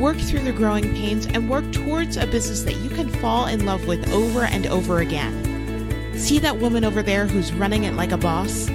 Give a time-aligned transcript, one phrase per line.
[0.00, 3.64] work through the growing pains, and work towards a business that you can fall in
[3.64, 6.14] love with over and over again.
[6.18, 8.68] See that woman over there who's running it like a boss?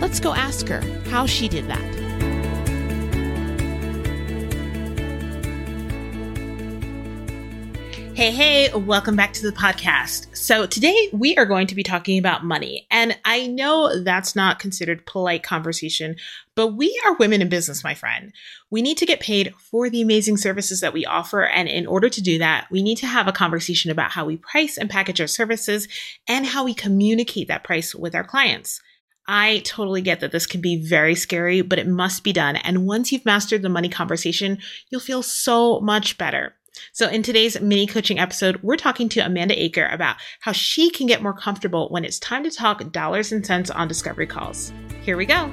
[0.00, 1.97] Let's go ask her how she did that.
[8.18, 10.36] Hey, hey, welcome back to the podcast.
[10.36, 12.84] So, today we are going to be talking about money.
[12.90, 16.16] And I know that's not considered polite conversation,
[16.56, 18.32] but we are women in business, my friend.
[18.70, 21.44] We need to get paid for the amazing services that we offer.
[21.44, 24.36] And in order to do that, we need to have a conversation about how we
[24.36, 25.86] price and package our services
[26.26, 28.80] and how we communicate that price with our clients.
[29.28, 32.56] I totally get that this can be very scary, but it must be done.
[32.56, 34.58] And once you've mastered the money conversation,
[34.90, 36.56] you'll feel so much better.
[36.92, 41.06] So, in today's mini coaching episode, we're talking to Amanda Aker about how she can
[41.06, 44.72] get more comfortable when it's time to talk dollars and cents on discovery calls.
[45.02, 45.50] Here we go.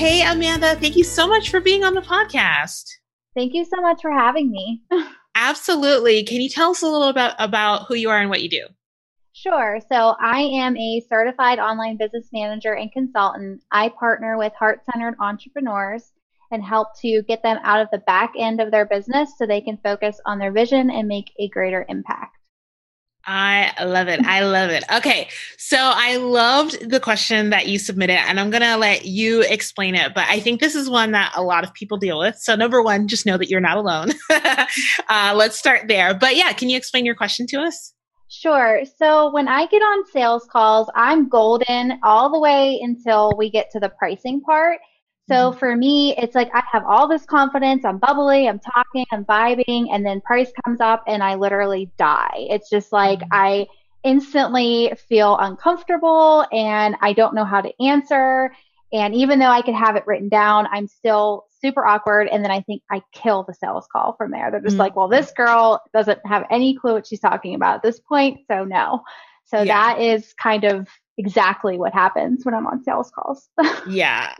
[0.00, 2.84] Hey, Amanda, thank you so much for being on the podcast.
[3.34, 4.82] Thank you so much for having me.
[5.34, 6.24] Absolutely.
[6.24, 8.66] Can you tell us a little about, about who you are and what you do?
[9.42, 9.80] Sure.
[9.90, 13.62] So I am a certified online business manager and consultant.
[13.72, 16.12] I partner with heart centered entrepreneurs
[16.50, 19.62] and help to get them out of the back end of their business so they
[19.62, 22.36] can focus on their vision and make a greater impact.
[23.24, 24.20] I love it.
[24.26, 24.84] I love it.
[24.94, 25.28] Okay.
[25.56, 29.94] So I loved the question that you submitted, and I'm going to let you explain
[29.94, 30.12] it.
[30.14, 32.36] But I think this is one that a lot of people deal with.
[32.36, 34.12] So, number one, just know that you're not alone.
[34.30, 36.12] uh, let's start there.
[36.12, 37.94] But yeah, can you explain your question to us?
[38.32, 38.82] Sure.
[38.96, 43.72] So when I get on sales calls, I'm golden all the way until we get
[43.72, 44.78] to the pricing part.
[45.28, 45.58] So mm-hmm.
[45.58, 47.84] for me, it's like I have all this confidence.
[47.84, 52.46] I'm bubbly, I'm talking, I'm vibing, and then price comes up and I literally die.
[52.50, 53.32] It's just like mm-hmm.
[53.32, 53.66] I
[54.04, 58.54] instantly feel uncomfortable and I don't know how to answer.
[58.92, 62.28] And even though I could have it written down, I'm still super awkward.
[62.28, 64.50] And then I think I kill the sales call from there.
[64.50, 64.80] They're just mm-hmm.
[64.80, 68.40] like, well, this girl doesn't have any clue what she's talking about at this point.
[68.50, 69.02] So no.
[69.44, 69.94] So yeah.
[69.94, 70.88] that is kind of
[71.20, 73.48] exactly what happens when I'm on sales calls.
[73.88, 74.34] yeah.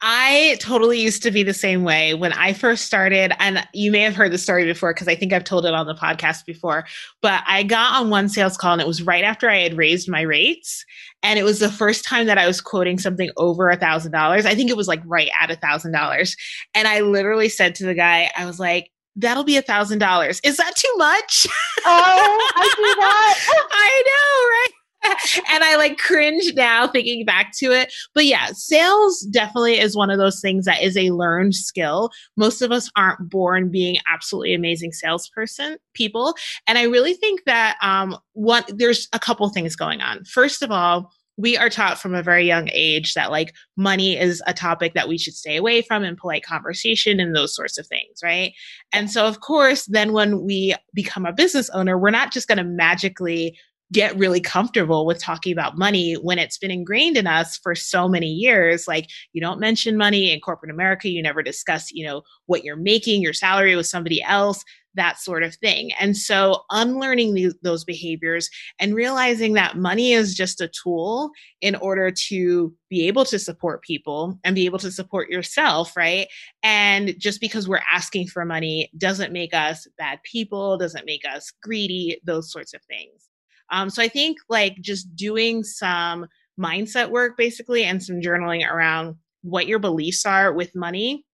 [0.00, 3.34] I totally used to be the same way when I first started.
[3.38, 5.86] And you may have heard the story before because I think I've told it on
[5.86, 6.86] the podcast before.
[7.20, 10.08] But I got on one sales call and it was right after I had raised
[10.08, 10.86] my rates.
[11.22, 14.46] And it was the first time that I was quoting something over a thousand dollars.
[14.46, 16.34] I think it was like right at a thousand dollars.
[16.74, 20.40] And I literally said to the guy, I was like, that'll be a thousand dollars.
[20.42, 21.46] Is that too much?
[21.84, 23.68] Oh, I do that.
[23.70, 24.81] I know, right?
[25.50, 27.92] and I like cringe now thinking back to it.
[28.14, 32.10] But yeah, sales definitely is one of those things that is a learned skill.
[32.36, 36.34] Most of us aren't born being absolutely amazing salesperson people.
[36.66, 40.24] And I really think that um what there's a couple things going on.
[40.24, 44.42] First of all, we are taught from a very young age that like money is
[44.46, 47.86] a topic that we should stay away from in polite conversation and those sorts of
[47.86, 48.52] things, right?
[48.92, 52.58] And so, of course, then when we become a business owner, we're not just going
[52.58, 53.58] to magically
[53.92, 58.08] get really comfortable with talking about money when it's been ingrained in us for so
[58.08, 58.88] many years.
[58.88, 61.08] Like you don't mention money in corporate america.
[61.08, 64.64] You never discuss you know what you're making your salary with somebody else
[64.94, 65.90] that sort of thing.
[65.98, 71.74] And so unlearning these, those behaviors and realizing that money is just a tool in
[71.76, 76.28] order to be able to support people and be able to support yourself right?
[76.62, 81.52] And just because we're asking for money doesn't make us bad people doesn't make us
[81.62, 83.28] greedy those sorts of things
[83.72, 86.26] um, so I think like just doing some
[86.60, 91.24] mindset work basically and some journaling around what your beliefs are with money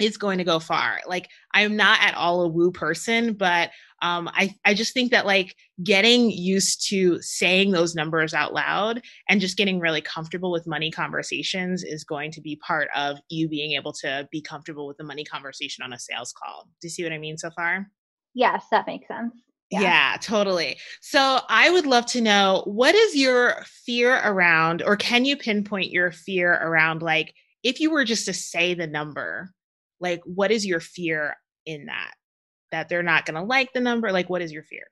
[0.00, 1.00] is going to go far.
[1.06, 3.70] Like I'm not at all a woo person, but
[4.02, 5.54] um, I I just think that like
[5.84, 10.90] getting used to saying those numbers out loud and just getting really comfortable with money
[10.90, 15.04] conversations is going to be part of you being able to be comfortable with the
[15.04, 16.68] money conversation on a sales call.
[16.80, 17.86] Do you see what I mean so far?
[18.34, 19.32] Yes, that makes sense.
[19.74, 20.12] Yeah.
[20.12, 20.16] yeah.
[20.20, 20.78] totally.
[21.00, 25.90] So I would love to know what is your fear around, or can you pinpoint
[25.90, 29.50] your fear around, like, if you were just to say the number,
[30.00, 31.36] like, what is your fear
[31.66, 32.12] in that?
[32.72, 34.12] That they're not going to like the number?
[34.12, 34.84] Like, what is your fear?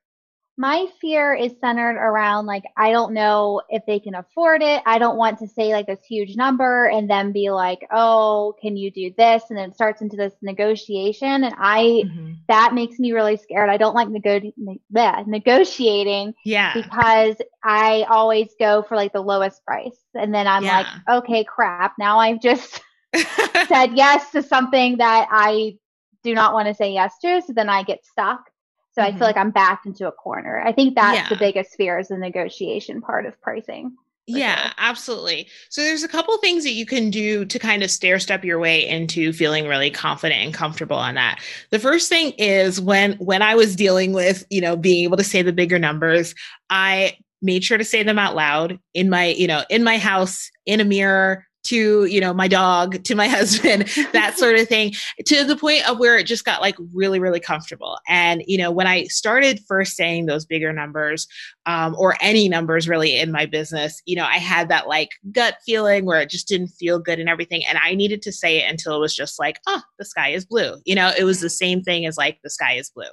[0.58, 4.82] My fear is centered around like I don't know if they can afford it.
[4.84, 8.76] I don't want to say like this huge number and then be like, "Oh, can
[8.76, 12.32] you do this?" and then it starts into this negotiation and I mm-hmm.
[12.48, 13.70] that makes me really scared.
[13.70, 16.74] I don't like nego- ne- negotiating yeah.
[16.74, 19.98] because I always go for like the lowest price.
[20.14, 20.78] And then I'm yeah.
[20.78, 21.94] like, "Okay, crap.
[21.98, 22.78] Now I've just
[23.14, 25.78] said yes to something that I
[26.22, 28.51] do not want to say yes to." So then I get stuck.
[28.92, 29.08] So mm-hmm.
[29.08, 29.24] I feel mm-hmm.
[29.24, 30.62] like I'm backed into a corner.
[30.64, 31.28] I think that's yeah.
[31.28, 33.96] the biggest fear is the negotiation part of pricing.
[34.26, 34.72] Yeah, sure.
[34.78, 35.48] absolutely.
[35.68, 38.60] So there's a couple things that you can do to kind of stair step your
[38.60, 41.40] way into feeling really confident and comfortable on that.
[41.70, 45.24] The first thing is when when I was dealing with, you know, being able to
[45.24, 46.36] say the bigger numbers,
[46.70, 50.50] I made sure to say them out loud in my, you know, in my house,
[50.66, 53.82] in a mirror, to you know my dog to my husband
[54.12, 54.92] that sort of thing
[55.26, 57.98] to the point of where it just got like really really comfortable.
[58.08, 61.26] And you know when i started first saying those bigger numbers
[61.66, 65.56] um, or any numbers really in my business you know i had that like gut
[65.64, 68.70] feeling where it just didn't feel good and everything and i needed to say it
[68.70, 70.74] until it was just like oh the sky is blue.
[70.84, 73.04] You know it was the same thing as like the sky is blue.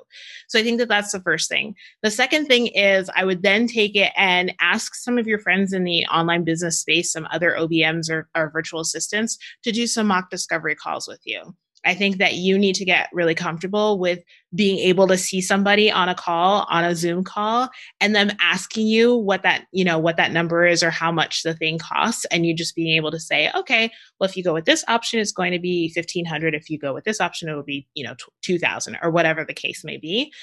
[0.47, 1.75] So i think that that's the first thing.
[2.03, 5.73] The second thing is i would then take it and ask some of your friends
[5.73, 10.07] in the online business space some other obms or our virtual assistants to do some
[10.07, 11.55] mock discovery calls with you.
[11.85, 14.19] I think that you need to get really comfortable with
[14.53, 17.69] being able to see somebody on a call, on a Zoom call,
[18.01, 21.43] and them asking you what that, you know, what that number is or how much
[21.43, 22.25] the thing costs.
[22.25, 25.19] And you just being able to say, okay, well, if you go with this option,
[25.19, 26.53] it's going to be 1500.
[26.53, 29.53] If you go with this option, it will be, you know, 2000 or whatever the
[29.53, 30.33] case may be.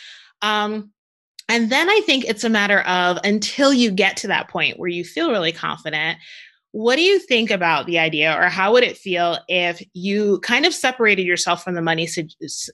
[0.42, 0.92] Um,
[1.48, 4.88] and then I think it's a matter of until you get to that point where
[4.88, 6.18] you feel really confident,
[6.76, 10.66] what do you think about the idea, or how would it feel if you kind
[10.66, 12.06] of separated yourself from the money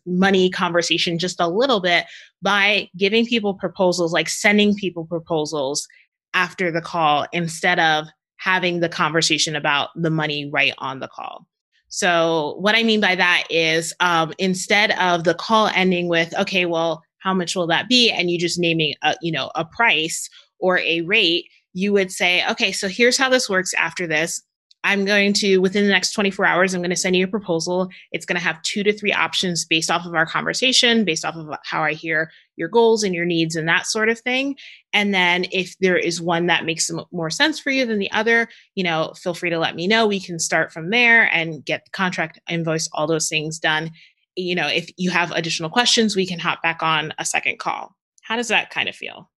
[0.04, 2.06] money conversation just a little bit
[2.42, 5.86] by giving people proposals, like sending people proposals
[6.34, 8.08] after the call instead of
[8.38, 11.46] having the conversation about the money right on the call?
[11.86, 16.66] So, what I mean by that is um, instead of the call ending with, okay,
[16.66, 18.10] well, how much will that be?
[18.10, 20.28] And you just naming a, you know, a price
[20.58, 24.42] or a rate, you would say, okay, so here's how this works after this.
[24.84, 27.88] I'm going to, within the next 24 hours, I'm going to send you a proposal.
[28.10, 31.36] It's going to have two to three options based off of our conversation, based off
[31.36, 34.56] of how I hear your goals and your needs and that sort of thing.
[34.92, 38.48] And then if there is one that makes more sense for you than the other,
[38.74, 40.06] you know, feel free to let me know.
[40.06, 43.92] We can start from there and get the contract invoice, all those things done.
[44.34, 47.94] You know, if you have additional questions, we can hop back on a second call.
[48.22, 49.30] How does that kind of feel?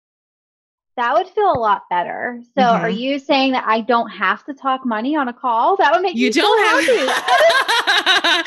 [0.97, 2.41] That would feel a lot better.
[2.55, 2.85] So, mm-hmm.
[2.85, 5.77] are you saying that I don't have to talk money on a call?
[5.77, 7.17] That would make you don't so have.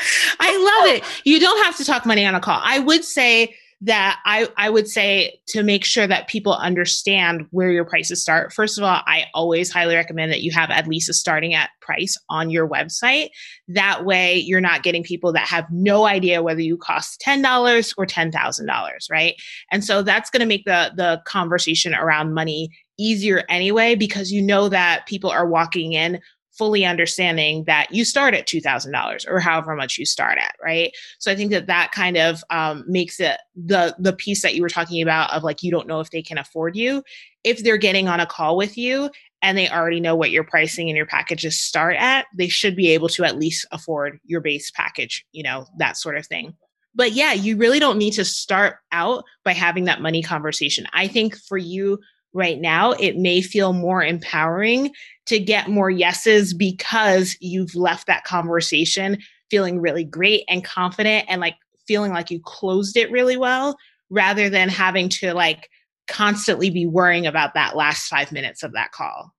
[0.40, 1.04] I love it.
[1.24, 2.60] You don't have to talk money on a call.
[2.62, 7.70] I would say that I, I would say to make sure that people understand where
[7.70, 8.52] your prices start.
[8.52, 11.70] First of all, I always highly recommend that you have at least a starting at
[11.80, 13.28] price on your website.
[13.68, 18.04] That way you're not getting people that have no idea whether you cost $10 or
[18.04, 19.34] $10,000, right?
[19.70, 24.42] And so that's going to make the the conversation around money easier anyway because you
[24.42, 26.20] know that people are walking in
[26.58, 30.92] fully understanding that you start at $2000 or however much you start at right?
[31.18, 34.62] So i think that that kind of um, makes it the the piece that you
[34.62, 37.02] were talking about of like you don't know if they can afford you.
[37.44, 39.10] If they're getting on a call with you
[39.40, 42.88] and they already know what your pricing and your packages start at they should be
[42.88, 46.54] able to at least afford your base package you know that sort of thing.
[46.94, 50.86] But yeah you really don't need to start out by having that money conversation.
[50.92, 52.00] I think for you
[52.32, 54.92] right now, it may feel more empowering
[55.26, 59.18] to get more yeses because you've left that conversation
[59.50, 61.56] feeling really great and confident and like
[61.86, 63.76] feeling like you closed it really well
[64.10, 65.70] rather than having to like
[66.06, 69.34] constantly be worrying about that last five minutes of that call.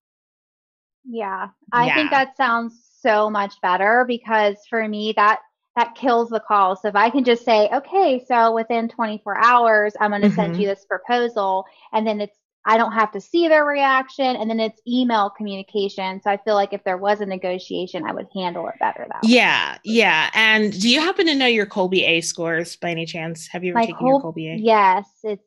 [1.05, 1.95] Yeah, I yeah.
[1.95, 5.39] think that sounds so much better because for me, that
[5.75, 6.75] that kills the call.
[6.75, 10.35] So if I can just say, okay, so within 24 hours, I'm going to mm-hmm.
[10.35, 12.37] send you this proposal, and then it's
[12.69, 14.27] I don't have to see their reaction.
[14.27, 16.21] And then it's email communication.
[16.21, 19.23] So I feel like if there was a negotiation, I would handle it better that
[19.23, 19.31] way.
[19.31, 19.79] Yeah.
[19.83, 20.29] Yeah.
[20.35, 23.47] And do you happen to know your Kolbe A scores by any chance?
[23.47, 24.59] Have you ever My taken Col- your Kolbe A?
[24.59, 25.07] Yes.
[25.23, 25.43] It's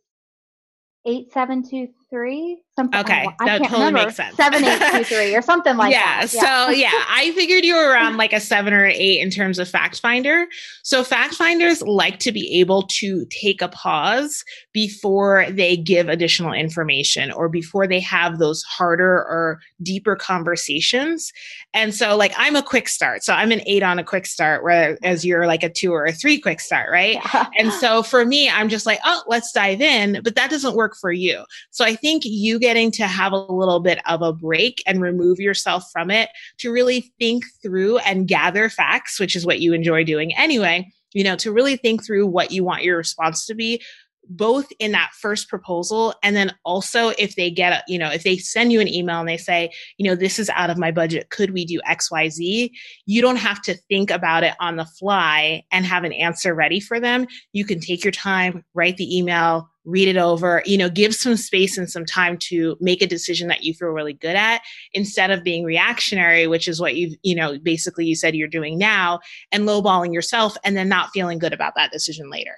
[1.07, 3.01] 8723 three something.
[3.01, 4.05] Okay, that totally remember.
[4.05, 4.37] makes sense.
[4.37, 6.33] Seven eight two three or something like yeah, that.
[6.33, 6.67] Yeah.
[6.67, 9.69] So yeah, I figured you were around like a seven or eight in terms of
[9.69, 10.47] fact finder.
[10.83, 16.53] So fact finders like to be able to take a pause before they give additional
[16.53, 21.33] information or before they have those harder or deeper conversations.
[21.75, 23.23] And so like I'm a quick start.
[23.25, 25.27] So I'm an eight on a quick start, whereas mm-hmm.
[25.27, 27.15] you're like a two or a three quick start, right?
[27.15, 27.47] Yeah.
[27.59, 30.21] And so for me, I'm just like, oh, let's dive in.
[30.23, 31.45] But that doesn't work for you.
[31.71, 35.41] So I think you getting to have a little bit of a break and remove
[35.41, 36.29] yourself from it
[36.59, 41.25] to really think through and gather facts, which is what you enjoy doing anyway, you
[41.25, 43.81] know, to really think through what you want your response to be
[44.29, 48.23] both in that first proposal and then also if they get a, you know if
[48.23, 49.69] they send you an email and they say
[49.99, 51.29] you know this is out of my budget.
[51.31, 52.71] Could we do xyz
[53.07, 56.79] you don't have to think about it on the fly and have an answer ready
[56.79, 57.27] for them.
[57.53, 61.37] You can take your time write the email read it over you know give some
[61.37, 64.63] space and some time to make a decision that you feel really good at
[64.93, 68.79] instead of being reactionary which is what you've, you know basically you said you're doing
[68.79, 69.19] now
[69.51, 72.57] and lowballing yourself and then not feeling good about that decision later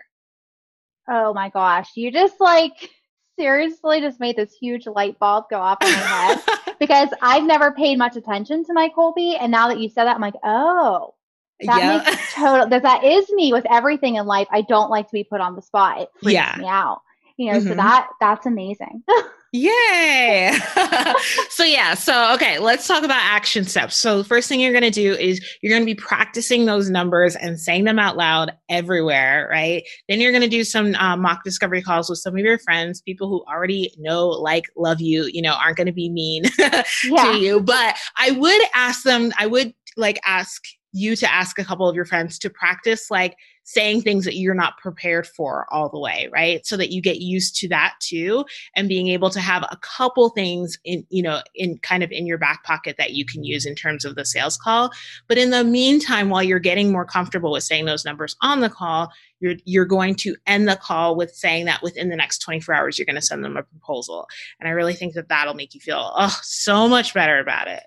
[1.08, 1.90] Oh my gosh.
[1.96, 2.90] You just like
[3.38, 6.40] seriously just made this huge light bulb go off in my head
[6.80, 9.36] because I've never paid much attention to my Kolbe.
[9.40, 11.14] And now that you said that, I'm like, oh,
[11.60, 11.98] that yeah.
[11.98, 14.48] makes total, that, that is me with everything in life.
[14.50, 16.00] I don't like to be put on the spot.
[16.00, 16.56] It freaks yeah.
[16.58, 17.02] me out.
[17.36, 17.68] You know, mm-hmm.
[17.68, 19.02] so that, that's amazing.
[19.54, 20.52] Yay.
[21.48, 23.96] so yeah, so okay, let's talk about action steps.
[23.96, 26.90] So the first thing you're going to do is you're going to be practicing those
[26.90, 29.84] numbers and saying them out loud everywhere, right?
[30.08, 33.00] Then you're going to do some uh, mock discovery calls with some of your friends,
[33.00, 36.82] people who already know, like, love you, you know, aren't going to be mean yeah.
[37.04, 37.60] to you.
[37.60, 41.94] But I would ask them, I would like ask you to ask a couple of
[41.94, 46.28] your friends to practice like saying things that you're not prepared for all the way,
[46.32, 46.64] right?
[46.66, 48.44] So that you get used to that too
[48.76, 52.26] and being able to have a couple things in, you know, in kind of in
[52.26, 54.90] your back pocket that you can use in terms of the sales call.
[55.28, 58.70] But in the meantime, while you're getting more comfortable with saying those numbers on the
[58.70, 62.74] call, you're you're going to end the call with saying that within the next 24
[62.74, 64.26] hours you're going to send them a proposal.
[64.60, 67.82] And I really think that that'll make you feel oh so much better about it.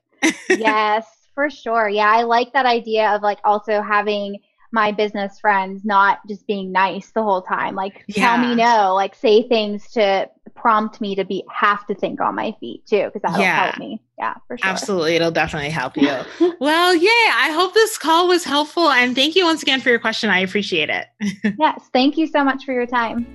[0.50, 1.06] yes,
[1.36, 1.88] for sure.
[1.88, 4.40] Yeah, I like that idea of like also having
[4.72, 7.76] my business friends not just being nice the whole time.
[7.76, 8.36] Like yeah.
[8.36, 8.94] tell me no.
[8.94, 13.10] Like say things to prompt me to be have to think on my feet too
[13.14, 13.66] because that'll yeah.
[13.66, 14.02] help me.
[14.18, 14.68] Yeah for sure.
[14.70, 15.16] Absolutely.
[15.16, 16.18] It'll definitely help you.
[16.60, 20.00] Well yeah i hope this call was helpful and thank you once again for your
[20.00, 20.30] question.
[20.30, 21.08] I appreciate it.
[21.60, 21.90] Yes.
[21.94, 23.26] Thank you so much for your time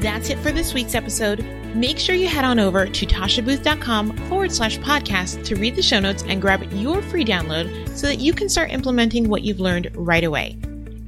[0.00, 4.50] that's it for this week's episode Make sure you head on over to tashabooth.com forward
[4.50, 8.32] slash podcast to read the show notes and grab your free download so that you
[8.32, 10.58] can start implementing what you've learned right away.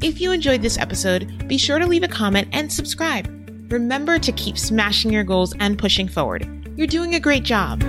[0.02, 3.28] If you enjoyed this episode, be sure to leave a comment and subscribe.
[3.72, 6.46] Remember to keep smashing your goals and pushing forward.
[6.76, 7.82] You're doing a great job.